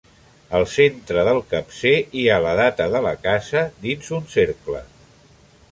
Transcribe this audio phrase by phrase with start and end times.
[0.59, 4.83] Al centre del capcer hi ha la data de la casa dins un cercle.